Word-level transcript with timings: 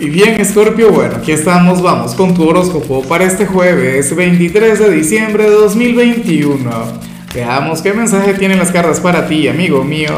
Y 0.00 0.10
bien, 0.10 0.44
Scorpio, 0.44 0.92
bueno, 0.92 1.16
aquí 1.16 1.32
estamos, 1.32 1.82
vamos 1.82 2.14
con 2.14 2.32
tu 2.32 2.48
horóscopo 2.48 3.02
para 3.02 3.24
este 3.24 3.46
jueves 3.46 4.14
23 4.14 4.78
de 4.78 4.90
diciembre 4.92 5.42
de 5.42 5.50
2021. 5.50 6.70
Veamos 7.34 7.82
qué 7.82 7.92
mensaje 7.92 8.34
tienen 8.34 8.58
las 8.58 8.70
cartas 8.70 9.00
para 9.00 9.26
ti, 9.26 9.48
amigo 9.48 9.82
mío. 9.82 10.12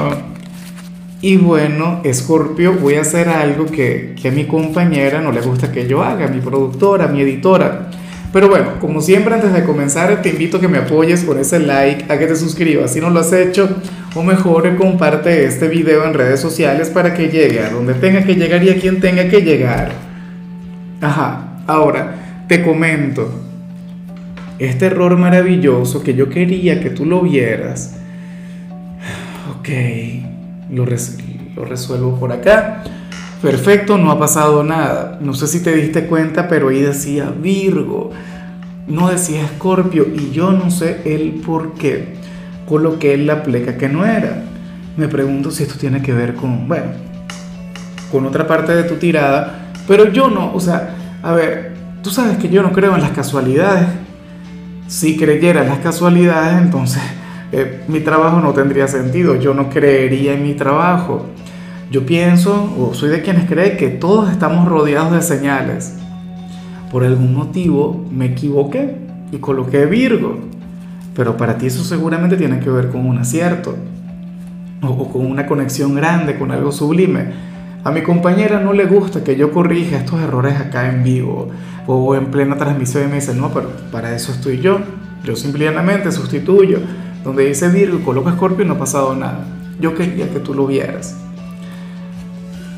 Y 1.23 1.39
bueno, 1.39 2.03
Scorpio, 2.13 2.75
voy 2.75 2.97
a 2.97 3.01
hacer 3.01 3.31
algo 3.31 3.65
que, 3.65 4.15
que 4.21 4.29
a 4.29 4.33
mi 4.33 4.45
compañera 4.45 5.23
no 5.23 5.33
le 5.33 5.41
gusta 5.41 5.73
que 5.73 5.89
yo 5.89 6.03
haga, 6.03 6.29
mi 6.29 6.43
productora, 6.43 7.07
mi 7.07 7.23
editora. 7.23 7.91
Pero 8.33 8.49
bueno, 8.49 8.79
como 8.81 9.01
siempre 9.01 9.35
antes 9.35 9.53
de 9.53 9.65
comenzar 9.65 10.23
te 10.23 10.29
invito 10.29 10.59
a 10.59 10.61
que 10.61 10.69
me 10.69 10.79
apoyes 10.79 11.25
con 11.25 11.39
ese 11.39 11.59
like, 11.59 12.13
a 12.13 12.19
que 12.19 12.27
te 12.27 12.37
suscribas 12.37 12.93
si 12.93 13.01
no 13.01 13.11
lo 13.11 13.21
has 13.21 13.33
hecho, 13.33 13.69
o 14.15 14.23
mejor 14.23 14.77
comparte 14.77 15.45
este 15.45 15.67
video 15.67 16.05
en 16.05 16.15
redes 16.15 16.39
sociales 16.39 16.91
para 16.91 17.15
que 17.15 17.29
llegue 17.29 17.61
a 17.61 17.71
donde 17.71 17.95
tenga 17.95 18.23
que 18.23 18.37
llegar 18.37 18.63
y 18.63 18.71
a 18.71 18.79
quien 18.79 19.01
tenga 19.01 19.29
que 19.29 19.41
llegar. 19.41 19.93
Ajá, 21.01 21.63
ahora 21.67 22.45
te 22.47 22.63
comento, 22.63 23.33
este 24.61 24.87
error 24.87 25.17
maravilloso 25.17 26.03
que 26.03 26.15
yo 26.15 26.29
quería 26.29 26.81
que 26.81 26.91
tú 26.91 27.07
lo 27.07 27.23
vieras, 27.23 27.97
ok, 29.59 29.69
lo, 30.71 30.85
lo 30.85 31.65
resuelvo 31.65 32.17
por 32.21 32.31
acá. 32.31 32.85
Perfecto, 33.43 33.97
no 33.97 34.11
ha 34.11 34.19
pasado 34.19 34.63
nada. 34.63 35.19
No 35.21 35.33
sé 35.33 35.47
si 35.47 35.61
te 35.61 35.75
diste 35.75 36.07
cuenta, 36.07 36.47
pero 36.49 36.69
ahí 36.69 36.83
decía 36.83 37.31
Virgo, 37.31 38.11
no 38.87 39.09
decía 39.09 39.43
Escorpio, 39.43 40.07
y 40.15 40.31
yo 40.31 40.53
no 40.53 40.71
sé 40.71 41.01
el 41.07 41.41
por 41.41 41.75
qué 41.75 42.21
coloqué 42.69 43.17
la 43.17 43.43
pleca 43.43 43.79
que 43.79 43.89
no 43.89 44.05
era. 44.05 44.45
Me 44.97 45.09
pregunto 45.09 45.51
si 45.51 45.63
esto 45.63 45.77
tiene 45.79 46.03
que 46.03 46.13
ver 46.13 46.35
con, 46.35 46.69
bueno, 46.69 46.93
con 48.13 48.27
otra 48.27 48.47
parte 48.47 48.75
de 48.75 48.85
tu 48.85 48.97
tirada, 48.97 49.73
pero 49.89 50.13
yo 50.13 50.29
no, 50.29 50.53
o 50.55 50.61
sea, 50.61 50.95
a 51.23 51.33
ver, 51.33 51.73
tú 52.03 52.11
sabes 52.11 52.37
que 52.39 52.49
yo 52.49 52.63
no 52.63 52.73
creo 52.73 52.95
en 52.95 53.01
las 53.01 53.13
casualidades. 53.13 53.89
Si 54.87 55.17
creyera 55.17 55.63
en 55.63 55.69
las 55.69 55.79
casualidades, 55.79 56.61
entonces 56.61 57.03
eh, 57.53 57.85
mi 57.89 58.01
trabajo 58.01 58.41
no 58.41 58.53
tendría 58.53 58.87
sentido, 58.87 59.37
yo 59.37 59.55
no 59.55 59.71
creería 59.71 60.35
en 60.35 60.43
mi 60.43 60.55
trabajo. 60.55 61.27
Yo 61.91 62.07
pienso, 62.07 62.73
o 62.79 62.95
soy 62.95 63.09
de 63.09 63.21
quienes 63.21 63.49
creen 63.49 63.77
que 63.77 63.89
todos 63.89 64.31
estamos 64.31 64.69
rodeados 64.69 65.13
de 65.13 65.23
señales. 65.23 65.97
Por 66.93 67.03
algún 67.03 67.35
motivo 67.35 68.07
me 68.13 68.27
equivoqué 68.27 68.97
y 69.33 69.39
coloqué 69.39 69.87
Virgo. 69.87 70.39
Pero 71.17 71.37
para 71.37 71.59
ti 71.59 71.67
eso 71.67 71.83
seguramente 71.83 72.37
tiene 72.37 72.61
que 72.61 72.71
ver 72.71 72.91
con 72.91 73.07
un 73.07 73.19
acierto 73.19 73.75
o, 74.83 75.09
con 75.09 75.27
una 75.27 75.49
conexión 75.49 75.97
grande, 75.97 76.39
con 76.39 76.53
algo 76.53 76.71
sublime. 76.71 77.33
A 77.83 77.91
mi 77.91 78.03
compañera 78.03 78.61
no 78.61 78.73
le 78.73 78.87
gusta 78.87 79.25
que 79.25 79.35
yo 79.35 79.51
corrija 79.51 79.97
estos 79.97 80.21
errores 80.21 80.61
acá 80.61 80.93
en 80.93 81.03
vivo 81.03 81.49
o 81.89 82.15
en 82.15 82.27
plena 82.27 82.57
transmisión 82.57 83.05
y 83.05 83.09
me 83.09 83.15
dice, 83.17 83.35
no, 83.35 83.49
pero 83.53 83.69
para 83.91 84.15
eso 84.15 84.31
estoy 84.31 84.61
yo. 84.61 84.79
Yo 85.25 85.35
simplemente 85.35 86.13
sustituyo. 86.13 86.79
Donde 87.25 87.47
dice 87.47 87.69
Virgo, 87.69 87.99
coloco 88.05 88.31
Escorpio 88.31 88.65
y 88.65 88.69
no 88.69 88.75
ha 88.75 88.79
pasado 88.79 89.17
nada. 89.17 89.45
Yo 89.81 89.97
quería 89.97 90.31
que 90.31 90.39
tú 90.39 90.55
lo 90.55 90.69
vieras. 90.69 91.17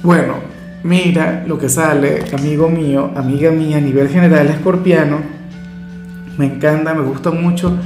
Bueno, 0.03 0.35
mira 0.83 1.45
lo 1.47 1.59
que 1.59 1.69
sale, 1.69 2.25
amigo 2.37 2.69
mío, 2.69 3.13
amiga 3.15 3.53
mía, 3.53 3.77
a 3.77 3.81
nivel 3.81 4.09
general 4.09 4.49
escorpiano. 4.49 5.19
Me 6.37 6.47
encanta, 6.47 6.93
me 6.93 7.03
gusta 7.03 7.31
mucho 7.31 7.79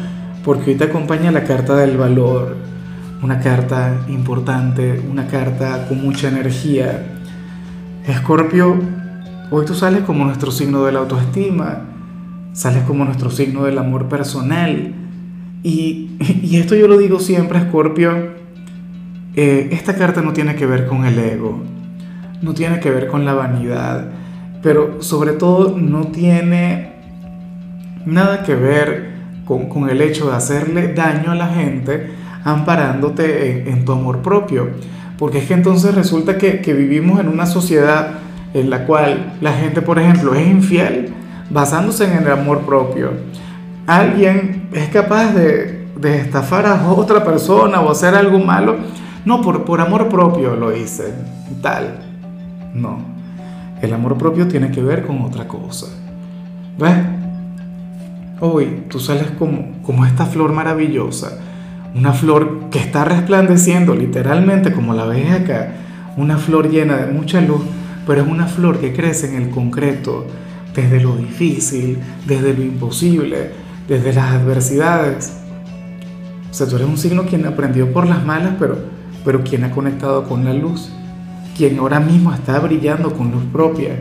porque 0.42 0.70
hoy 0.70 0.76
te 0.78 0.84
acompaña 0.84 1.30
la 1.30 1.44
carta 1.44 1.76
del 1.76 1.98
valor, 1.98 2.56
una 3.22 3.38
carta 3.40 3.92
importante, 4.08 4.98
una 5.10 5.26
carta 5.26 5.86
con 5.88 6.00
mucha 6.00 6.28
energía. 6.28 7.18
Escorpio, 8.06 8.76
hoy 9.50 9.66
tú 9.66 9.74
sales 9.74 10.00
como 10.04 10.24
nuestro 10.24 10.50
signo 10.50 10.86
de 10.86 10.92
la 10.92 11.00
autoestima, 11.00 11.82
sales 12.54 12.84
como 12.84 13.04
nuestro 13.04 13.30
signo 13.30 13.64
del 13.64 13.76
amor 13.76 14.08
personal. 14.08 14.94
Y, 15.62 16.16
y 16.42 16.56
esto 16.56 16.74
yo 16.74 16.88
lo 16.88 16.96
digo 16.96 17.20
siempre, 17.20 17.58
Escorpio, 17.58 18.30
eh, 19.34 19.68
esta 19.72 19.96
carta 19.96 20.22
no 20.22 20.32
tiene 20.32 20.54
que 20.54 20.64
ver 20.64 20.86
con 20.86 21.04
el 21.04 21.18
ego 21.18 21.75
no 22.42 22.54
tiene 22.54 22.80
que 22.80 22.90
ver 22.90 23.08
con 23.08 23.24
la 23.24 23.34
vanidad, 23.34 24.08
pero 24.62 25.02
sobre 25.02 25.32
todo 25.32 25.76
no 25.76 26.08
tiene 26.08 26.92
nada 28.04 28.42
que 28.42 28.54
ver 28.54 29.16
con, 29.44 29.88
el 29.88 30.00
hecho 30.00 30.30
de 30.30 30.36
hacerle 30.36 30.92
daño 30.92 31.32
a 31.32 31.34
la 31.34 31.48
gente 31.48 32.10
amparándote 32.44 33.68
en, 33.70 33.84
tu 33.84 33.92
amor 33.92 34.18
propio. 34.22 34.68
Porque 35.18 35.38
es 35.38 35.46
que 35.46 35.54
entonces 35.54 35.94
resulta 35.94 36.36
que, 36.36 36.74
vivimos 36.74 37.20
en 37.20 37.28
una 37.28 37.46
sociedad 37.46 38.18
en 38.54 38.70
la 38.70 38.86
cual 38.86 39.34
la 39.40 39.52
gente, 39.52 39.82
por 39.82 39.98
ejemplo, 39.98 40.34
es 40.34 40.46
infiel 40.46 41.12
basándose 41.50 42.04
en 42.04 42.24
el 42.24 42.30
amor 42.30 42.60
propio. 42.60 43.12
Alguien 43.86 44.68
es 44.72 44.88
capaz 44.88 45.32
de, 45.32 45.86
estafar 46.02 46.66
a 46.66 46.88
otra 46.88 47.24
persona 47.24 47.80
o 47.80 47.90
hacer 47.90 48.14
algo 48.14 48.38
malo. 48.38 48.76
No, 49.24 49.42
por, 49.42 49.64
por 49.64 49.80
amor 49.80 50.08
propio 50.08 50.54
lo 50.54 50.76
hice. 50.76 51.14
Tal. 51.62 52.05
No. 52.76 52.98
El 53.80 53.94
amor 53.94 54.18
propio 54.18 54.46
tiene 54.48 54.70
que 54.70 54.82
ver 54.82 55.06
con 55.06 55.22
otra 55.22 55.48
cosa. 55.48 55.86
¿Ves? 56.78 56.94
Hoy 58.40 58.84
tú 58.90 59.00
sales 59.00 59.30
como, 59.38 59.80
como 59.82 60.04
esta 60.04 60.26
flor 60.26 60.52
maravillosa, 60.52 61.38
una 61.94 62.12
flor 62.12 62.68
que 62.70 62.78
está 62.78 63.04
resplandeciendo 63.04 63.94
literalmente 63.94 64.72
como 64.72 64.92
la 64.92 65.06
ves 65.06 65.30
acá, 65.30 65.72
una 66.18 66.36
flor 66.36 66.70
llena 66.70 66.96
de 66.98 67.12
mucha 67.12 67.40
luz, 67.40 67.62
pero 68.06 68.22
es 68.22 68.28
una 68.28 68.46
flor 68.46 68.78
que 68.78 68.92
crece 68.92 69.34
en 69.34 69.42
el 69.42 69.50
concreto, 69.50 70.26
desde 70.74 71.00
lo 71.00 71.16
difícil, 71.16 71.98
desde 72.26 72.52
lo 72.52 72.62
imposible, 72.62 73.52
desde 73.88 74.12
las 74.12 74.32
adversidades. 74.32 75.32
O 76.50 76.54
sea, 76.54 76.66
tú 76.66 76.76
eres 76.76 76.88
un 76.88 76.98
signo 76.98 77.24
quien 77.24 77.46
aprendió 77.46 77.90
por 77.90 78.06
las 78.06 78.24
malas, 78.24 78.52
pero, 78.58 78.76
pero 79.24 79.42
quien 79.42 79.64
ha 79.64 79.70
conectado 79.70 80.24
con 80.24 80.44
la 80.44 80.52
luz 80.52 80.92
quien 81.56 81.78
ahora 81.78 82.00
mismo 82.00 82.32
está 82.32 82.58
brillando 82.60 83.12
con 83.12 83.30
luz 83.30 83.44
propia. 83.52 83.96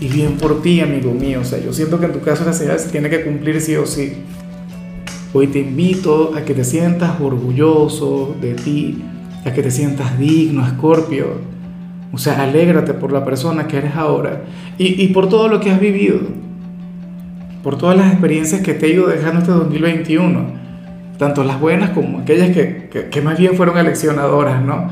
Y 0.00 0.08
bien 0.08 0.36
por 0.36 0.60
ti, 0.60 0.80
amigo 0.80 1.12
mío. 1.12 1.40
O 1.40 1.44
sea, 1.44 1.60
yo 1.60 1.72
siento 1.72 2.00
que 2.00 2.06
en 2.06 2.12
tu 2.12 2.20
caso 2.20 2.44
la 2.44 2.52
señal 2.52 2.78
se 2.78 2.90
tiene 2.90 3.08
que 3.08 3.22
cumplir 3.22 3.60
sí 3.60 3.76
o 3.76 3.86
sí. 3.86 4.14
Hoy 5.32 5.46
te 5.48 5.60
invito 5.60 6.32
a 6.36 6.44
que 6.44 6.54
te 6.54 6.64
sientas 6.64 7.20
orgulloso 7.20 8.36
de 8.40 8.54
ti, 8.54 9.02
a 9.44 9.52
que 9.52 9.62
te 9.62 9.70
sientas 9.70 10.18
digno, 10.18 10.66
Escorpio. 10.66 11.54
O 12.12 12.18
sea, 12.18 12.42
alégrate 12.42 12.94
por 12.94 13.12
la 13.12 13.24
persona 13.24 13.66
que 13.66 13.78
eres 13.78 13.96
ahora 13.96 14.42
y, 14.78 15.02
y, 15.02 15.08
por 15.08 15.28
todo 15.28 15.48
lo 15.48 15.58
que 15.58 15.72
has 15.72 15.80
vivido, 15.80 16.20
por 17.64 17.76
todas 17.76 17.96
las 17.96 18.12
experiencias 18.12 18.60
que 18.60 18.74
te 18.74 18.86
he 18.86 18.90
ido 18.90 19.08
dejando 19.08 19.40
este 19.40 19.50
2021, 19.50 20.44
tanto 21.18 21.42
las 21.42 21.58
buenas 21.58 21.90
como 21.90 22.20
aquellas 22.20 22.50
que, 22.50 22.88
que, 22.88 23.08
que 23.08 23.20
más 23.20 23.36
bien 23.36 23.56
fueron 23.56 23.78
aleccionadoras, 23.78 24.62
¿no? 24.62 24.88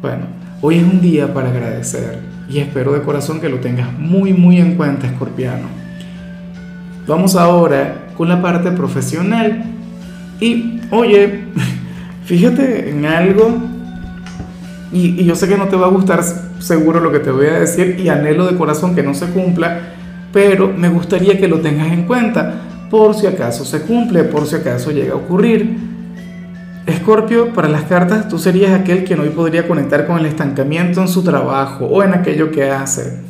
Bueno, 0.00 0.26
Hoy 0.62 0.76
es 0.76 0.84
un 0.84 1.00
día 1.00 1.32
para 1.32 1.48
agradecer 1.48 2.18
y 2.46 2.58
espero 2.58 2.92
de 2.92 3.00
corazón 3.00 3.40
que 3.40 3.48
lo 3.48 3.60
tengas 3.60 3.90
muy 3.98 4.34
muy 4.34 4.58
en 4.58 4.74
cuenta, 4.74 5.06
escorpiano. 5.06 5.68
Vamos 7.06 7.34
ahora 7.34 8.08
con 8.14 8.28
la 8.28 8.42
parte 8.42 8.70
profesional. 8.72 9.64
Y 10.38 10.80
oye, 10.90 11.44
fíjate 12.26 12.90
en 12.90 13.06
algo, 13.06 13.56
y, 14.92 15.24
yo 15.24 15.34
sé 15.34 15.48
que 15.48 15.56
no 15.56 15.68
te 15.68 15.76
va 15.76 15.86
a 15.86 15.90
gustar 15.90 16.22
seguro 16.58 17.00
lo 17.00 17.10
que 17.10 17.20
te 17.20 17.30
voy 17.30 17.46
a 17.46 17.60
decir, 17.60 17.98
y 17.98 18.10
anhelo 18.10 18.46
de 18.46 18.58
corazón 18.58 18.94
que 18.94 19.02
no 19.02 19.14
se 19.14 19.26
cumpla, 19.26 19.80
pero 20.30 20.70
me 20.76 20.90
gustaría 20.90 21.38
que 21.38 21.48
lo 21.48 21.60
tengas 21.60 21.90
en 21.90 22.04
cuenta, 22.04 22.54
por 22.90 23.14
si 23.14 23.26
acaso 23.26 23.64
se 23.64 23.80
cumple, 23.80 24.24
por 24.24 24.46
si 24.46 24.56
acaso 24.56 24.90
llega 24.90 25.14
a 25.14 25.16
ocurrir. 25.16 25.99
Escorpio, 26.86 27.52
para 27.52 27.68
las 27.68 27.84
cartas, 27.84 28.28
tú 28.28 28.38
serías 28.38 28.72
aquel 28.72 29.04
quien 29.04 29.20
hoy 29.20 29.28
podría 29.28 29.68
conectar 29.68 30.06
con 30.06 30.18
el 30.18 30.26
estancamiento 30.26 31.00
en 31.00 31.08
su 31.08 31.22
trabajo 31.22 31.84
o 31.86 32.02
en 32.02 32.14
aquello 32.14 32.50
que 32.50 32.70
hace. 32.70 33.20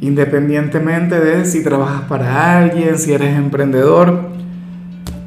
Independientemente 0.00 1.20
de 1.20 1.44
si 1.44 1.62
trabajas 1.62 2.02
para 2.02 2.58
alguien, 2.58 2.98
si 2.98 3.12
eres 3.12 3.36
emprendedor, 3.36 4.30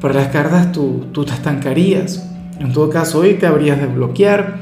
para 0.00 0.14
las 0.14 0.28
cartas 0.28 0.70
tú, 0.70 1.06
tú 1.12 1.24
te 1.24 1.32
estancarías. 1.32 2.28
En 2.58 2.72
todo 2.72 2.90
caso, 2.90 3.20
hoy 3.20 3.34
te 3.34 3.46
habrías 3.46 3.80
de 3.80 3.86
bloquear 3.86 4.58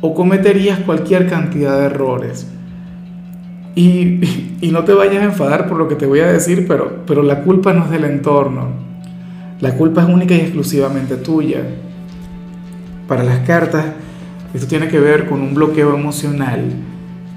o 0.00 0.14
cometerías 0.14 0.80
cualquier 0.80 1.28
cantidad 1.28 1.78
de 1.78 1.86
errores. 1.86 2.48
Y, 3.76 4.20
y, 4.60 4.70
no 4.72 4.84
te 4.84 4.92
vayas 4.92 5.22
a 5.22 5.24
enfadar 5.24 5.68
por 5.68 5.78
lo 5.78 5.88
que 5.88 5.94
te 5.94 6.06
voy 6.06 6.20
a 6.20 6.26
decir, 6.26 6.66
pero, 6.68 7.02
pero 7.06 7.22
la 7.22 7.42
culpa 7.42 7.72
no 7.72 7.84
es 7.84 7.90
del 7.90 8.04
entorno. 8.04 8.68
La 9.60 9.74
culpa 9.74 10.02
es 10.02 10.08
única 10.08 10.34
y 10.34 10.40
exclusivamente 10.40 11.16
tuya 11.16 11.62
para 13.06 13.22
las 13.22 13.40
cartas, 13.40 13.84
esto 14.54 14.66
tiene 14.66 14.88
que 14.88 15.00
ver 15.00 15.28
con 15.28 15.40
un 15.42 15.54
bloqueo 15.54 15.94
emocional. 15.94 16.72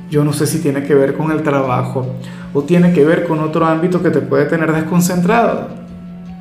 Yo 0.10 0.24
no 0.24 0.34
sé 0.34 0.48
si 0.48 0.60
tiene 0.60 0.84
que 0.84 0.94
ver 0.94 1.16
con 1.16 1.32
el 1.32 1.42
trabajo 1.42 2.08
o 2.54 2.62
tiene 2.64 2.94
que 2.94 3.04
ver 3.04 3.26
con 3.26 3.40
otro 3.40 3.66
ámbito 3.66 4.02
que 4.02 4.10
te 4.10 4.22
puede 4.22 4.46
tener 4.46 4.72
desconcentrado. 4.72 5.68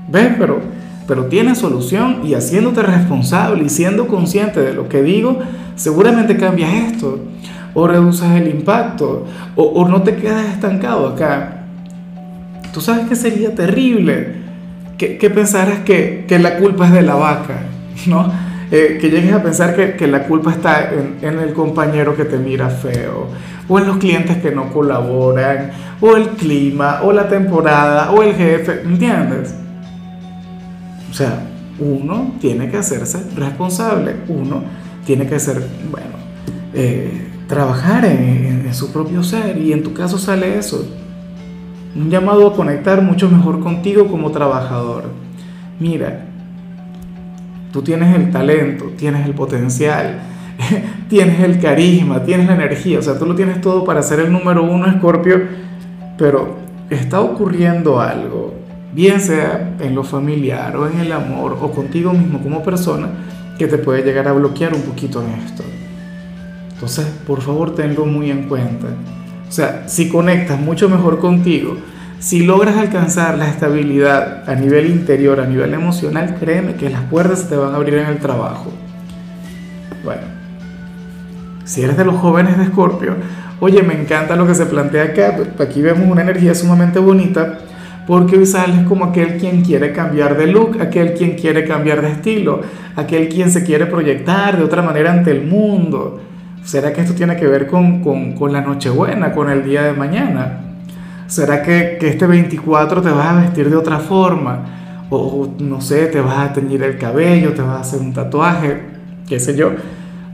¿Ves? 0.09 0.35
Pero, 0.39 0.61
pero 1.09 1.25
tiene 1.27 1.55
solución 1.55 2.21
y 2.25 2.35
haciéndote 2.35 2.83
responsable 2.83 3.65
y 3.65 3.69
siendo 3.69 4.07
consciente 4.07 4.61
de 4.61 4.75
lo 4.75 4.89
que 4.89 5.03
digo, 5.03 5.39
seguramente 5.75 6.37
cambias 6.37 6.73
esto. 6.93 7.19
o 7.75 7.87
reduces 7.87 8.31
el 8.31 8.49
impacto, 8.49 9.27
o, 9.55 9.87
no 9.87 10.03
te 10.03 10.17
quedas 10.17 10.47
estancado 10.47 11.09
acá. 11.09 11.65
Tú 12.73 12.81
sabes 12.81 13.07
que 13.07 13.17
sería 13.17 13.55
terrible 13.55 14.35
que, 14.97 15.19
que 15.19 15.29
pensaras 15.29 15.81
que, 15.81 16.25
que, 16.27 16.39
la 16.39 16.57
culpa 16.57 16.87
es 16.87 16.93
de 16.93 17.03
la 17.03 17.17
vaca, 17.17 17.61
¿no? 18.07 18.33
Eh, 18.71 18.99
que 19.01 19.11
llegues 19.11 19.33
a 19.33 19.43
pensar 19.43 19.77
que, 19.77 19.95
que 19.95 20.09
la 20.09 20.25
culpa 20.25 20.51
está 20.51 20.93
en, 20.93 21.19
en, 21.23 21.39
el 21.39 21.53
compañero 21.53 22.17
que 22.17 22.25
te 22.25 22.37
mira 22.37 22.69
feo, 22.69 23.29
o 23.69 23.79
en 23.79 23.87
los 23.87 23.99
clientes 23.99 24.39
que 24.39 24.51
no 24.51 24.73
colaboran, 24.73 25.71
o 26.01 26.17
el 26.17 26.31
clima, 26.31 27.01
o 27.03 27.13
la 27.13 27.29
temporada, 27.29 28.11
o 28.11 28.25
el 28.25 28.35
jefe, 28.35 28.83
¿entiendes? 28.85 29.55
O 31.11 31.15
sea, 31.15 31.47
uno 31.79 32.35
tiene 32.41 32.69
que 32.69 32.77
hacerse 32.77 33.23
responsable, 33.37 34.17
uno 34.29 34.63
tiene 35.05 35.27
que 35.27 35.39
ser, 35.39 35.63
bueno, 35.91 36.17
eh, 36.75 37.29
trabajar 37.47 38.05
en, 38.05 38.47
su 38.75 38.93
propio 38.93 39.23
ser 39.23 39.57
y 39.57 39.73
en 39.73 39.83
tu 39.83 39.95
caso 39.95 40.19
sale 40.19 40.59
eso. 40.59 40.87
Un 41.95 42.11
llamado 42.11 42.49
a 42.49 42.55
conectar 42.55 43.01
mucho 43.01 43.31
mejor 43.31 43.61
contigo 43.61 44.09
como 44.09 44.31
trabajador. 44.31 45.05
Mira, 45.81 46.26
tú 47.77 47.83
tienes 47.83 48.17
el 48.17 48.31
talento, 48.31 48.87
tienes 48.97 49.27
el 49.27 49.35
potencial, 49.35 50.21
tienes 51.11 51.41
el 51.41 51.61
carisma, 51.61 52.25
tienes 52.25 52.47
la 52.47 52.55
energía, 52.55 53.01
o 53.01 53.03
sea, 53.03 53.19
tú 53.19 53.27
lo 53.27 53.35
tienes 53.35 53.61
todo 53.61 53.85
para 53.85 54.03
ser 54.03 54.19
el 54.21 54.33
número 54.33 54.65
uno, 54.65 54.87
Escorpio, 54.87 55.43
pero 56.17 56.57
está 56.89 57.21
ocurriendo 57.21 58.01
algo, 58.01 58.55
bien 58.95 59.21
sea 59.21 59.77
en 59.79 59.95
lo 59.95 60.05
familiar 60.05 60.75
o 60.75 60.89
en 60.89 61.01
el 61.01 61.13
amor 61.13 61.59
o 61.61 61.71
contigo 61.71 62.15
mismo 62.15 62.41
como 62.41 62.63
persona, 62.63 63.11
que 63.59 63.67
te 63.67 63.77
puede 63.77 64.03
llegar 64.03 64.27
a 64.27 64.33
bloquear 64.33 64.73
un 64.73 64.81
poquito 64.81 65.23
en 65.23 65.33
esto. 65.45 65.63
Entonces, 66.73 67.05
por 67.27 67.43
favor, 67.43 67.75
tenlo 67.75 68.07
muy 68.07 68.31
en 68.31 68.45
cuenta. 68.45 68.87
O 69.47 69.53
sea, 69.53 69.87
si 69.87 70.09
conectas 70.09 70.59
mucho 70.59 70.89
mejor 70.89 71.19
contigo, 71.19 71.77
si 72.19 72.45
logras 72.45 72.77
alcanzar 72.77 73.37
la 73.37 73.49
estabilidad 73.49 74.49
a 74.49 74.55
nivel 74.55 74.87
interior, 74.87 75.39
a 75.39 75.47
nivel 75.47 75.75
emocional, 75.75 76.37
créeme 76.41 76.75
que 76.75 76.89
las 76.89 77.03
puertas 77.03 77.49
te 77.49 77.57
van 77.57 77.73
a 77.73 77.77
abrir 77.77 77.95
en 77.95 78.07
el 78.07 78.19
trabajo. 78.19 78.73
Bueno, 80.03 80.23
si 81.65 81.83
eres 81.83 81.97
de 81.97 82.05
los 82.05 82.17
jóvenes 82.17 82.57
de 82.57 82.65
Escorpio, 82.65 83.17
oye, 83.61 83.83
me 83.83 84.01
encanta 84.01 84.35
lo 84.35 84.47
que 84.47 84.55
se 84.55 84.67
plantea 84.67 85.05
acá. 85.05 85.37
Aquí 85.61 85.83
vemos 85.83 86.09
una 86.09 86.23
energía 86.23 86.55
sumamente 86.55 86.99
bonita 86.99 87.59
porque 88.07 88.39
hoy 88.39 88.47
sales 88.47 88.87
como 88.87 89.05
aquel 89.05 89.37
quien 89.37 89.63
quiere 89.63 89.93
cambiar 89.93 90.39
de 90.39 90.47
look, 90.47 90.81
aquel 90.81 91.15
quien 91.15 91.35
quiere 91.35 91.65
cambiar 91.65 92.01
de 92.01 92.13
estilo, 92.13 92.61
aquel 92.95 93.29
quien 93.29 93.51
se 93.51 93.65
quiere 93.65 93.87
proyectar 93.87 94.57
de 94.57 94.65
otra 94.65 94.81
manera 94.81 95.13
ante 95.13 95.33
el 95.33 95.45
mundo. 95.45 96.21
¿Será 96.63 96.93
que 96.93 97.03
esto 97.03 97.15
tiene 97.15 97.37
que 97.37 97.47
ver 97.47 97.67
con, 97.67 98.03
con, 98.03 98.33
con 98.35 98.53
la 98.53 98.61
Nochebuena, 98.61 99.33
con 99.33 99.51
el 99.51 99.65
día 99.65 99.83
de 99.83 99.93
mañana? 99.93 100.66
¿Será 101.27 101.63
que, 101.63 101.97
que, 101.99 102.09
este 102.09 102.27
24 102.27 103.03
te 103.03 103.11
vas 103.11 103.27
a 103.27 103.41
vestir 103.41 103.69
de 103.69 103.77
otra 103.77 103.99
forma? 103.99 105.07
O, 105.11 105.49
no 105.59 105.81
sé, 105.81 106.07
te 106.07 106.21
vas 106.21 106.39
a 106.39 106.53
teñir 106.53 106.83
el 106.83 106.99
cabello, 106.99 107.53
te 107.53 107.63
vas 107.63 107.77
a 107.77 107.81
hacer 107.81 108.01
un 108.01 108.13
tatuaje, 108.13 108.81
qué 109.29 109.41
sé 109.41 109.57
yo. 109.57 109.73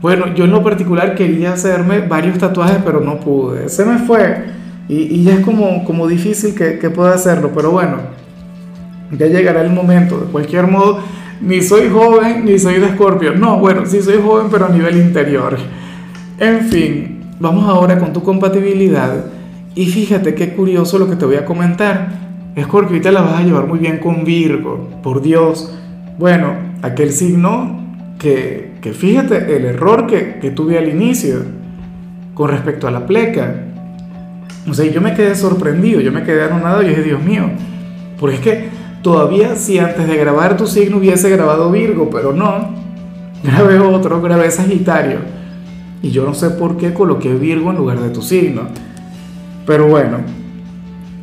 Bueno, 0.01 0.33
yo 0.35 0.45
en 0.45 0.51
lo 0.51 0.63
particular 0.63 1.15
quería 1.15 1.53
hacerme 1.53 1.99
varios 1.99 2.37
tatuajes, 2.37 2.77
pero 2.83 2.99
no 2.99 3.19
pude. 3.19 3.69
Se 3.69 3.85
me 3.85 3.99
fue. 3.99 4.45
Y, 4.87 4.95
y 4.95 5.23
ya 5.23 5.35
es 5.35 5.39
como, 5.39 5.83
como 5.85 6.07
difícil 6.07 6.53
que, 6.53 6.77
que 6.77 6.89
pueda 6.89 7.13
hacerlo, 7.13 7.51
pero 7.55 7.71
bueno, 7.71 7.97
ya 9.17 9.27
llegará 9.27 9.61
el 9.61 9.71
momento. 9.71 10.19
De 10.19 10.25
cualquier 10.31 10.67
modo, 10.67 10.99
ni 11.41 11.61
soy 11.61 11.89
joven 11.89 12.45
ni 12.45 12.59
soy 12.59 12.79
de 12.79 12.87
escorpio. 12.87 13.33
No, 13.35 13.57
bueno, 13.59 13.85
sí 13.85 14.01
soy 14.01 14.19
joven, 14.23 14.47
pero 14.51 14.65
a 14.65 14.69
nivel 14.69 14.97
interior. 14.97 15.57
En 16.39 16.61
fin, 16.61 17.21
vamos 17.39 17.67
ahora 17.67 17.97
con 17.97 18.13
tu 18.13 18.21
compatibilidad. 18.21 19.25
Y 19.75 19.87
fíjate 19.87 20.35
qué 20.35 20.53
curioso 20.53 20.99
lo 20.99 21.09
que 21.09 21.15
te 21.15 21.25
voy 21.25 21.35
a 21.35 21.45
comentar. 21.45 22.09
Escorpio, 22.55 23.01
te 23.01 23.11
la 23.11 23.21
vas 23.21 23.39
a 23.39 23.43
llevar 23.43 23.67
muy 23.67 23.79
bien 23.79 23.97
con 23.97 24.23
Virgo, 24.23 24.89
por 25.01 25.21
Dios. 25.21 25.73
Bueno, 26.19 26.53
aquel 26.83 27.11
signo 27.11 27.83
que, 28.19 28.73
que 28.81 28.93
fíjate 28.93 29.55
el 29.55 29.65
error 29.65 30.05
que, 30.05 30.37
que 30.39 30.51
tuve 30.51 30.77
al 30.77 30.87
inicio 30.87 31.43
con 32.35 32.49
respecto 32.49 32.87
a 32.87 32.91
la 32.91 33.05
pleca. 33.07 33.55
O 34.69 34.73
sea, 34.73 34.89
yo 34.89 35.01
me 35.01 35.13
quedé 35.13 35.35
sorprendido, 35.35 35.99
yo 36.01 36.11
me 36.11 36.23
quedé 36.23 36.43
anonado 36.43 36.83
y 36.83 36.89
dije, 36.89 37.01
Dios 37.01 37.23
mío, 37.23 37.49
porque 38.19 38.35
es 38.35 38.41
que 38.41 38.69
todavía 39.01 39.55
si 39.55 39.79
antes 39.79 40.07
de 40.07 40.15
grabar 40.15 40.55
tu 40.55 40.67
signo 40.67 40.97
hubiese 40.97 41.29
grabado 41.29 41.71
Virgo, 41.71 42.09
pero 42.09 42.31
no, 42.31 42.69
grabé 43.43 43.79
otro, 43.79 44.21
grabé 44.21 44.49
Sagitario. 44.51 45.19
Y 46.01 46.11
yo 46.11 46.25
no 46.25 46.33
sé 46.33 46.51
por 46.51 46.77
qué 46.77 46.93
coloqué 46.93 47.33
Virgo 47.33 47.71
en 47.71 47.77
lugar 47.77 47.99
de 47.99 48.09
tu 48.09 48.21
signo. 48.21 48.67
Pero 49.65 49.87
bueno, 49.87 50.17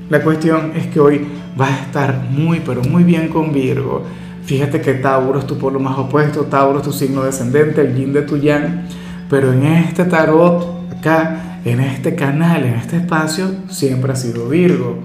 la 0.08 0.22
cuestión 0.22 0.72
es 0.75 0.87
que 0.87 1.00
hoy 1.00 1.26
vas 1.56 1.70
a 1.70 1.82
estar 1.82 2.28
muy, 2.31 2.60
pero 2.60 2.82
muy 2.82 3.04
bien 3.04 3.28
con 3.28 3.52
Virgo. 3.52 4.04
Fíjate 4.44 4.81
que 4.81 4.94
Tauro 4.94 5.38
es 5.38 5.46
tu 5.46 5.58
polo 5.58 5.78
más 5.78 5.98
opuesto, 5.98 6.44
Tauro 6.44 6.78
es 6.78 6.84
tu 6.84 6.92
signo 6.92 7.22
descendente, 7.22 7.82
el 7.82 7.94
yin 7.94 8.12
de 8.12 8.22
tu 8.22 8.37
yang. 8.37 8.87
Pero 9.28 9.52
en 9.52 9.64
este 9.64 10.04
tarot, 10.06 10.90
acá, 10.90 11.60
en 11.64 11.81
este 11.81 12.14
canal, 12.14 12.64
en 12.64 12.75
este 12.75 12.96
espacio, 12.96 13.46
siempre 13.69 14.12
ha 14.12 14.16
sido 14.16 14.48
Virgo. 14.48 14.98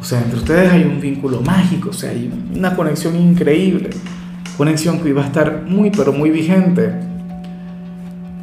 O 0.00 0.04
sea, 0.04 0.20
entre 0.20 0.38
ustedes 0.38 0.72
hay 0.72 0.82
un 0.82 1.00
vínculo 1.00 1.42
mágico, 1.42 1.90
o 1.90 1.92
sea, 1.92 2.10
hay 2.10 2.32
una 2.56 2.74
conexión 2.74 3.14
increíble. 3.16 3.90
Conexión 4.56 4.98
que 5.00 5.10
iba 5.10 5.22
a 5.22 5.26
estar 5.26 5.62
muy, 5.68 5.90
pero 5.90 6.12
muy 6.12 6.30
vigente. 6.30 6.90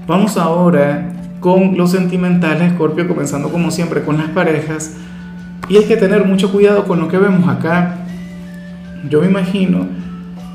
Vamos 0.07 0.37
ahora 0.37 1.16
con 1.39 1.77
los 1.77 1.91
sentimentales, 1.91 2.73
Scorpio, 2.73 3.07
comenzando 3.07 3.49
como 3.49 3.71
siempre 3.71 4.03
con 4.03 4.17
las 4.17 4.29
parejas. 4.29 4.95
Y 5.69 5.77
hay 5.77 5.85
que 5.85 5.97
tener 5.97 6.25
mucho 6.25 6.51
cuidado 6.51 6.85
con 6.85 6.99
lo 6.99 7.07
que 7.07 7.17
vemos 7.17 7.47
acá. 7.47 7.97
Yo 9.09 9.21
me 9.21 9.27
imagino 9.27 9.85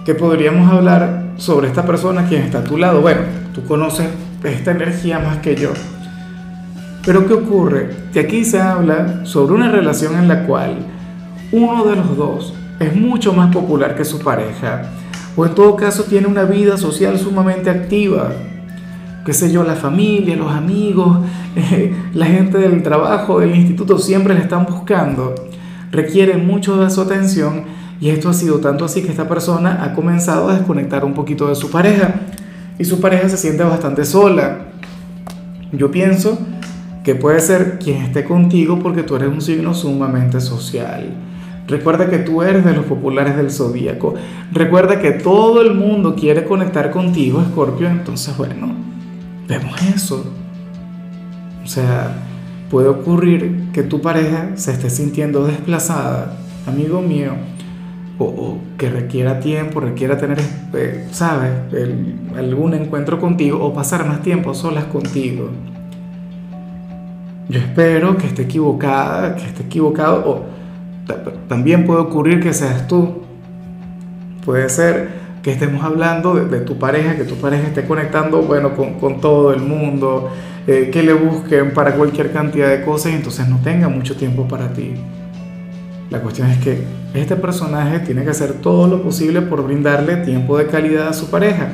que 0.05 0.15
podríamos 0.15 0.71
hablar 0.71 1.25
sobre 1.37 1.69
esta 1.69 1.85
persona 1.85 2.27
quien 2.29 2.43
está 2.43 2.59
a 2.59 2.65
tu 2.65 2.77
lado. 2.77 3.01
Bueno, 3.01 3.21
tú 3.55 3.63
conoces 3.65 4.09
esta 4.43 4.73
energía 4.73 5.19
más 5.19 5.39
que 5.39 5.55
yo. 5.55 5.73
Pero 7.05 7.27
¿qué 7.27 7.35
ocurre? 7.35 7.91
Que 8.13 8.21
aquí 8.21 8.45
se 8.45 8.61
habla 8.61 9.25
sobre 9.25 9.55
una 9.55 9.71
relación 9.71 10.15
en 10.17 10.29
la 10.29 10.45
cual 10.45 10.77
uno 11.51 11.85
de 11.85 11.97
los 11.97 12.17
dos 12.17 12.55
es 12.81 12.95
mucho 12.95 13.33
más 13.33 13.53
popular 13.53 13.95
que 13.97 14.05
su 14.05 14.19
pareja, 14.19 14.83
o 15.37 15.47
en 15.47 15.55
todo 15.55 15.77
caso 15.77 16.05
tiene 16.05 16.27
una 16.27 16.45
vida 16.45 16.77
social 16.77 17.19
sumamente 17.19 17.71
activa, 17.71 18.33
qué 19.25 19.33
sé 19.33 19.53
yo, 19.53 19.63
la 19.63 19.75
familia, 19.75 20.37
los 20.37 20.53
amigos, 20.53 21.19
la 22.15 22.27
gente 22.27 22.59
del 22.59 22.83
trabajo, 22.83 23.41
del 23.41 23.55
instituto, 23.55 23.99
siempre 23.99 24.35
le 24.35 24.41
están 24.41 24.67
buscando, 24.67 25.35
requieren 25.91 26.47
mucho 26.47 26.77
de 26.77 26.91
su 26.91 27.01
atención 27.01 27.65
y 28.01 28.11
esto 28.11 28.29
ha 28.29 28.35
sido 28.35 28.59
tanto 28.59 28.85
así 28.85 29.03
que 29.03 29.11
esta 29.11 29.29
persona 29.29 29.85
ha 29.85 29.95
comenzado 29.95 30.49
a 30.49 30.57
desconectar 30.57 31.05
un 31.05 31.15
poquito 31.15 31.49
de 31.49 31.55
su 31.55 31.71
pareja 31.71 32.15
y 32.79 32.85
su 32.85 33.01
pareja 33.01 33.29
se 33.29 33.37
siente 33.37 33.63
bastante 33.63 34.05
sola. 34.05 34.67
Yo 35.71 35.91
pienso 35.91 36.39
que 37.05 37.15
puede 37.15 37.41
ser 37.41 37.79
quien 37.79 38.03
esté 38.03 38.25
contigo 38.25 38.79
porque 38.81 39.03
tú 39.03 39.17
eres 39.17 39.29
un 39.29 39.41
signo 39.41 39.73
sumamente 39.75 40.41
social. 40.41 41.15
Recuerda 41.69 42.11
que 42.11 42.19
tú 42.19 42.43
eres 42.43 42.65
de 42.65 42.73
los 42.73 42.87
populares 42.87 43.37
del 43.37 43.51
zodíaco. 43.51 44.15
Recuerda 44.51 45.01
que 45.01 45.13
todo 45.13 45.63
el 45.63 45.75
mundo 45.75 46.17
quiere 46.17 46.45
conectar 46.45 46.91
contigo, 46.91 47.41
Escorpio. 47.41 47.89
Entonces, 47.89 48.37
bueno, 48.37 48.75
vemos 49.59 49.83
eso. 49.83 50.25
O 51.65 51.67
sea, 51.67 52.13
puede 52.71 52.89
ocurrir 52.89 53.69
que 53.73 53.83
tu 53.83 54.01
pareja 54.01 54.51
se 54.55 54.73
esté 54.73 54.91
sintiendo 54.91 55.47
desplazada, 55.47 56.37
amigo 56.67 57.01
mío, 57.01 57.33
o, 58.19 58.59
que 58.79 58.89
requiera 58.89 59.41
tiempo, 59.41 59.81
requiera 59.81 60.17
tener, 60.17 60.39
eh, 60.75 61.09
¿sabes?, 61.11 61.51
algún 62.37 62.75
encuentro 62.75 63.19
contigo 63.19 63.59
o 63.63 63.75
pasar 63.75 64.07
más 64.07 64.23
tiempo 64.23 64.55
solas 64.55 64.85
contigo. 64.85 65.51
Yo 67.49 67.59
espero 67.59 68.17
que 68.17 68.27
esté 68.27 68.43
equivocada, 68.43 69.35
que 69.37 69.45
esté 69.45 69.65
equivocado, 69.65 70.23
o 70.27 70.45
también 71.49 71.85
puede 71.85 72.01
ocurrir 72.01 72.41
que 72.41 72.53
seas 72.53 72.87
tú. 72.87 73.23
Puede 74.45 74.69
ser 74.69 75.22
que 75.43 75.51
estemos 75.51 75.83
hablando 75.83 76.35
de, 76.35 76.61
tu 76.61 76.79
pareja, 76.79 77.17
que 77.17 77.25
tu 77.25 77.35
pareja 77.35 77.67
esté 77.67 77.85
conectando, 77.85 78.43
bueno, 78.43 78.77
con, 78.77 78.95
con 78.95 79.21
todo 79.21 79.53
el 79.53 79.61
mundo, 79.61 80.31
eh, 80.69 80.91
que 80.93 81.03
le 81.03 81.13
busquen 81.13 81.73
para 81.75 81.97
cualquier 81.97 82.33
cantidad 82.33 82.69
de 82.69 82.85
cosas 82.85 83.13
y 83.13 83.17
entonces 83.17 83.49
no 83.49 83.59
tenga 83.59 83.89
mucho 83.89 84.17
tiempo 84.17 84.47
para 84.47 84.73
ti. 84.73 84.95
La 86.11 86.21
cuestión 86.21 86.49
es 86.49 86.59
que 86.59 86.85
este 87.15 87.35
personaje 87.35 87.99
tiene 88.01 88.23
que 88.23 88.31
hacer 88.31 88.53
todo 88.55 88.87
lo 88.87 89.03
posible 89.03 89.43
por 89.43 89.65
brindarle 89.65 90.17
tiempo 90.19 90.57
de 90.57 90.67
calidad 90.67 91.09
a 91.09 91.13
su 91.13 91.29
pareja. 91.29 91.71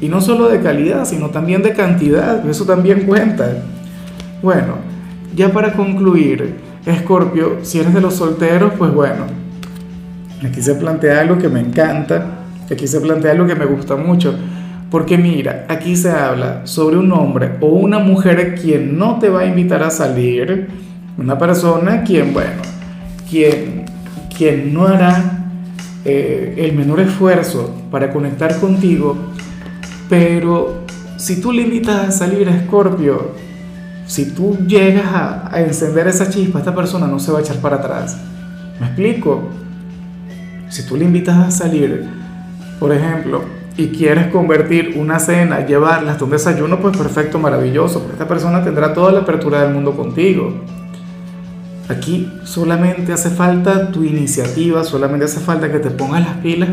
Y 0.00 0.08
no 0.08 0.20
solo 0.20 0.48
de 0.48 0.60
calidad, 0.60 1.04
sino 1.04 1.30
también 1.30 1.62
de 1.62 1.72
cantidad, 1.72 2.46
eso 2.48 2.64
también 2.64 3.02
cuenta. 3.02 3.62
Bueno, 4.42 4.74
ya 5.34 5.52
para 5.52 5.74
concluir, 5.74 6.56
Escorpio, 6.84 7.58
si 7.62 7.78
eres 7.78 7.94
de 7.94 8.00
los 8.00 8.14
solteros, 8.14 8.72
pues 8.76 8.92
bueno, 8.92 9.26
aquí 10.44 10.60
se 10.60 10.74
plantea 10.74 11.20
algo 11.20 11.38
que 11.38 11.48
me 11.48 11.60
encanta 11.60 12.35
Aquí 12.70 12.86
se 12.86 13.00
plantea 13.00 13.32
algo 13.32 13.46
que 13.46 13.54
me 13.54 13.64
gusta 13.64 13.96
mucho. 13.96 14.34
Porque 14.90 15.18
mira, 15.18 15.66
aquí 15.68 15.96
se 15.96 16.10
habla 16.10 16.66
sobre 16.66 16.96
un 16.96 17.10
hombre 17.12 17.56
o 17.60 17.66
una 17.66 17.98
mujer 17.98 18.54
quien 18.54 18.96
no 18.96 19.18
te 19.18 19.28
va 19.28 19.40
a 19.40 19.46
invitar 19.46 19.82
a 19.82 19.90
salir, 19.90 20.68
una 21.18 21.36
persona 21.36 22.04
quien, 22.04 22.32
bueno, 22.32 22.62
quien, 23.28 23.84
quien 24.36 24.72
no 24.72 24.86
hará 24.86 25.48
eh, 26.04 26.54
el 26.58 26.72
menor 26.74 27.00
esfuerzo 27.00 27.74
para 27.90 28.12
conectar 28.12 28.60
contigo, 28.60 29.16
pero 30.08 30.84
si 31.16 31.40
tú 31.40 31.50
le 31.50 31.62
invitas 31.62 32.08
a 32.08 32.12
salir 32.12 32.48
a 32.48 32.64
Scorpio, 32.64 33.32
si 34.06 34.26
tú 34.26 34.56
llegas 34.68 35.06
a, 35.06 35.52
a 35.52 35.60
encender 35.62 36.06
esa 36.06 36.30
chispa, 36.30 36.60
esta 36.60 36.74
persona 36.76 37.08
no 37.08 37.18
se 37.18 37.32
va 37.32 37.38
a 37.38 37.42
echar 37.42 37.56
para 37.56 37.76
atrás. 37.76 38.16
¿Me 38.78 38.86
explico? 38.86 39.48
Si 40.68 40.86
tú 40.86 40.96
le 40.96 41.04
invitas 41.06 41.36
a 41.36 41.50
salir, 41.50 42.06
por 42.78 42.92
ejemplo, 42.92 43.42
y 43.76 43.88
quieres 43.88 44.28
convertir 44.28 44.94
una 44.96 45.18
cena, 45.18 45.66
llevarla 45.66 46.12
hasta 46.12 46.24
un 46.24 46.30
desayuno, 46.30 46.80
pues 46.80 46.96
perfecto, 46.96 47.38
maravilloso, 47.38 48.00
porque 48.00 48.14
esta 48.14 48.28
persona 48.28 48.64
tendrá 48.64 48.94
toda 48.94 49.12
la 49.12 49.20
apertura 49.20 49.62
del 49.62 49.74
mundo 49.74 49.92
contigo. 49.92 50.52
Aquí 51.88 52.32
solamente 52.44 53.12
hace 53.12 53.30
falta 53.30 53.92
tu 53.92 54.02
iniciativa, 54.02 54.82
solamente 54.82 55.26
hace 55.26 55.40
falta 55.40 55.70
que 55.70 55.78
te 55.78 55.90
pongas 55.90 56.22
las 56.22 56.36
pilas, 56.38 56.70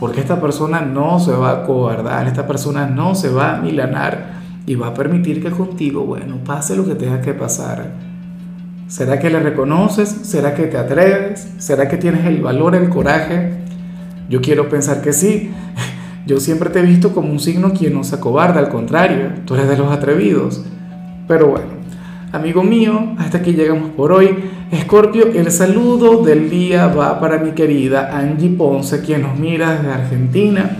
porque 0.00 0.20
esta 0.20 0.40
persona 0.40 0.80
no 0.80 1.18
se 1.18 1.32
va 1.32 1.50
a 1.50 1.62
cobardar, 1.64 2.26
esta 2.26 2.46
persona 2.46 2.86
no 2.86 3.14
se 3.14 3.30
va 3.30 3.56
a 3.56 3.60
milanar 3.60 4.34
y 4.66 4.76
va 4.76 4.88
a 4.88 4.94
permitir 4.94 5.42
que 5.42 5.50
contigo, 5.50 6.04
bueno, 6.04 6.38
pase 6.44 6.76
lo 6.76 6.86
que 6.86 6.94
tenga 6.94 7.20
que 7.20 7.34
pasar. 7.34 7.92
¿Será 8.86 9.18
que 9.18 9.28
le 9.28 9.40
reconoces? 9.40 10.08
¿Será 10.08 10.54
que 10.54 10.64
te 10.64 10.78
atreves? 10.78 11.48
¿Será 11.58 11.88
que 11.88 11.96
tienes 11.96 12.24
el 12.26 12.40
valor, 12.40 12.74
el 12.74 12.88
coraje? 12.88 13.63
Yo 14.28 14.40
quiero 14.40 14.68
pensar 14.68 15.02
que 15.02 15.12
sí. 15.12 15.50
Yo 16.26 16.40
siempre 16.40 16.70
te 16.70 16.78
he 16.78 16.82
visto 16.82 17.12
como 17.12 17.30
un 17.30 17.38
signo 17.38 17.74
quien 17.74 17.92
no 17.92 18.02
se 18.02 18.14
acobarda, 18.14 18.58
al 18.58 18.70
contrario, 18.70 19.28
tú 19.44 19.54
eres 19.54 19.68
de 19.68 19.76
los 19.76 19.92
atrevidos. 19.92 20.64
Pero 21.28 21.48
bueno, 21.48 21.66
amigo 22.32 22.62
mío, 22.62 23.14
hasta 23.18 23.38
aquí 23.38 23.52
llegamos 23.52 23.90
por 23.90 24.10
hoy. 24.10 24.30
Escorpio, 24.70 25.26
el 25.26 25.50
saludo 25.50 26.22
del 26.22 26.48
día 26.48 26.86
va 26.86 27.20
para 27.20 27.38
mi 27.38 27.50
querida 27.50 28.16
Angie 28.18 28.48
Ponce, 28.48 29.02
quien 29.02 29.22
nos 29.22 29.38
mira 29.38 29.74
desde 29.74 29.92
Argentina. 29.92 30.78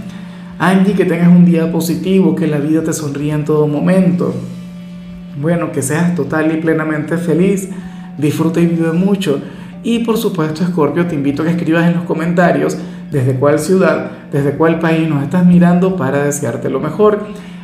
Angie, 0.58 0.94
que 0.94 1.04
tengas 1.04 1.28
un 1.28 1.44
día 1.44 1.70
positivo, 1.70 2.34
que 2.34 2.46
la 2.46 2.58
vida 2.58 2.82
te 2.82 2.94
sonría 2.94 3.34
en 3.34 3.44
todo 3.44 3.66
momento. 3.66 4.34
Bueno, 5.40 5.72
que 5.72 5.82
seas 5.82 6.14
total 6.14 6.56
y 6.56 6.60
plenamente 6.62 7.18
feliz, 7.18 7.68
disfruta 8.16 8.60
y 8.60 8.66
vive 8.66 8.92
mucho. 8.92 9.40
Y 9.82 9.98
por 9.98 10.16
supuesto, 10.16 10.64
Escorpio, 10.64 11.06
te 11.06 11.14
invito 11.14 11.42
a 11.42 11.44
que 11.44 11.50
escribas 11.50 11.86
en 11.86 11.96
los 11.96 12.04
comentarios 12.04 12.78
desde 13.14 13.34
cuál 13.34 13.60
ciudad, 13.60 14.10
desde 14.32 14.56
cuál 14.56 14.80
país 14.80 15.08
nos 15.08 15.22
estás 15.22 15.46
mirando 15.46 15.94
para 15.94 16.24
desearte 16.24 16.68
lo 16.68 16.80
mejor. 16.80 17.20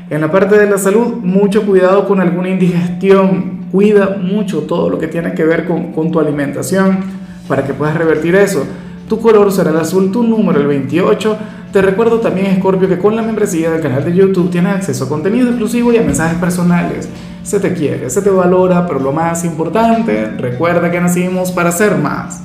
En 0.09 0.21
la 0.21 0.31
parte 0.31 0.57
de 0.57 0.71
la 0.71 0.79
salud, 0.79 1.17
mucho 1.23 1.67
cuidado 1.67 2.07
con 2.07 2.21
alguna 2.21 2.51
indigestión. 2.51 3.67
Cuida 3.73 4.17
mucho 4.23 4.61
todo 4.61 4.89
lo 4.89 4.99
que 4.99 5.09
tiene 5.09 5.35
que 5.35 5.45
ver 5.45 5.67
con, 5.67 5.93
con 5.93 6.13
tu 6.13 6.21
alimentación 6.21 7.01
para 7.49 7.65
que 7.65 7.75
puedas 7.75 7.97
revertir 7.97 8.37
eso. 8.37 8.65
Tu 9.09 9.19
color 9.19 9.51
será 9.51 9.71
el 9.71 9.77
azul, 9.79 10.13
tu 10.13 10.23
número 10.23 10.61
el 10.61 10.69
28. 10.69 11.37
Te 11.73 11.83
recuerdo 11.83 12.21
también, 12.21 12.59
Scorpio, 12.59 12.89
que 12.89 12.99
con 12.99 13.17
la 13.17 13.23
membresía 13.23 13.73
del 13.73 13.83
canal 13.83 14.05
de 14.05 14.15
YouTube 14.15 14.51
tienes 14.51 14.77
acceso 14.77 15.05
a 15.05 15.09
contenido 15.09 15.49
exclusivo 15.49 15.93
y 15.93 15.97
a 15.97 16.03
mensajes 16.03 16.39
personales. 16.39 17.09
Se 17.43 17.59
te 17.59 17.75
quiere, 17.75 18.09
se 18.09 18.23
te 18.23 18.31
valora, 18.31 18.87
pero 18.87 19.01
lo 19.01 19.13
más 19.13 19.45
importante, 19.45 20.31
recuerda 20.39 20.93
que 20.93 21.01
nacimos 21.01 21.51
para 21.51 21.73
ser 21.73 21.97
más. 21.97 22.41